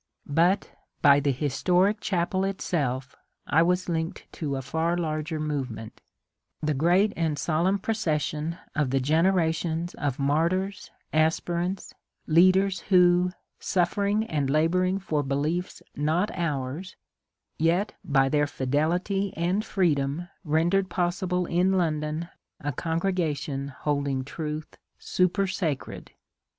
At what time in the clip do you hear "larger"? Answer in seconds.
4.97-5.39